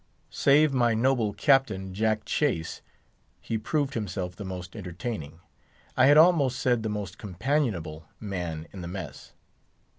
Save 0.31 0.73
my 0.73 0.95
noble 0.95 1.31
captain, 1.31 1.93
Jack 1.93 2.25
Chase, 2.25 2.81
he 3.39 3.59
proved 3.59 3.93
himself 3.93 4.35
the 4.35 4.43
most 4.43 4.75
entertaining, 4.75 5.41
I 5.95 6.07
had 6.07 6.17
almost 6.17 6.57
said 6.57 6.81
the 6.81 6.89
most 6.89 7.19
companionable 7.19 8.07
man 8.19 8.67
in 8.73 8.81
the 8.81 8.87
mess. 8.87 9.33